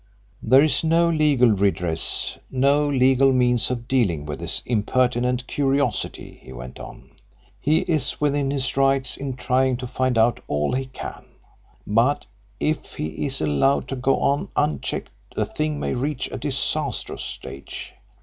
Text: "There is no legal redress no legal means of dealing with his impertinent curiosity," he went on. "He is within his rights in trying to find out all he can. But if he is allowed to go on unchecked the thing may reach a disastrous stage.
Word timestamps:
"There 0.41 0.63
is 0.63 0.83
no 0.83 1.07
legal 1.11 1.49
redress 1.49 2.39
no 2.49 2.89
legal 2.89 3.31
means 3.31 3.69
of 3.69 3.87
dealing 3.87 4.25
with 4.25 4.39
his 4.41 4.63
impertinent 4.65 5.45
curiosity," 5.45 6.39
he 6.41 6.51
went 6.51 6.79
on. 6.79 7.11
"He 7.59 7.81
is 7.81 8.19
within 8.19 8.49
his 8.49 8.75
rights 8.75 9.15
in 9.15 9.35
trying 9.35 9.77
to 9.77 9.85
find 9.85 10.17
out 10.17 10.39
all 10.47 10.73
he 10.73 10.87
can. 10.87 11.25
But 11.85 12.25
if 12.59 12.93
he 12.95 13.27
is 13.27 13.41
allowed 13.41 13.87
to 13.89 13.95
go 13.95 14.19
on 14.19 14.47
unchecked 14.55 15.11
the 15.35 15.45
thing 15.45 15.79
may 15.79 15.93
reach 15.93 16.31
a 16.31 16.37
disastrous 16.39 17.21
stage. 17.21 17.93